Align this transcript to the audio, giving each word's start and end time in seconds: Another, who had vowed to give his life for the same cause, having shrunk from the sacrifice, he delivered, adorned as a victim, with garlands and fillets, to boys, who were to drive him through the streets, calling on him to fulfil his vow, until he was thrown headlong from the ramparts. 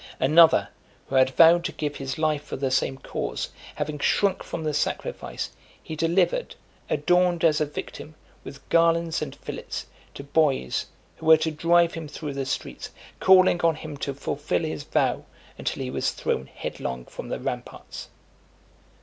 Another, 0.19 0.69
who 1.09 1.13
had 1.15 1.29
vowed 1.29 1.63
to 1.65 1.71
give 1.71 1.97
his 1.97 2.17
life 2.17 2.41
for 2.41 2.55
the 2.55 2.71
same 2.71 2.97
cause, 2.97 3.49
having 3.75 3.99
shrunk 3.99 4.41
from 4.41 4.63
the 4.63 4.73
sacrifice, 4.73 5.51
he 5.83 5.95
delivered, 5.95 6.55
adorned 6.89 7.43
as 7.43 7.61
a 7.61 7.67
victim, 7.67 8.15
with 8.43 8.67
garlands 8.69 9.21
and 9.21 9.35
fillets, 9.35 9.85
to 10.15 10.23
boys, 10.23 10.87
who 11.17 11.27
were 11.27 11.37
to 11.37 11.51
drive 11.51 11.93
him 11.93 12.07
through 12.07 12.33
the 12.33 12.47
streets, 12.47 12.89
calling 13.19 13.61
on 13.61 13.75
him 13.75 13.95
to 13.95 14.15
fulfil 14.15 14.63
his 14.63 14.81
vow, 14.83 15.23
until 15.59 15.83
he 15.83 15.91
was 15.91 16.09
thrown 16.13 16.47
headlong 16.47 17.05
from 17.05 17.29
the 17.29 17.39
ramparts. 17.39 18.07